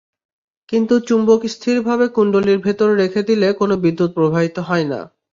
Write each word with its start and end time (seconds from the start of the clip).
কিন্তু 0.69 0.95
চুম্বক 1.07 1.41
স্থিরভাবে 1.53 2.05
কুণ্ডলীর 2.15 2.59
ভেতর 2.59 2.89
রেখে 3.01 3.21
দিলে 3.29 3.47
কোনো 3.53 3.73
বিদ্যুৎ 3.83 4.09
প্রবাহিত 4.17 4.57
হয় 4.61 4.85
না। 4.85 4.99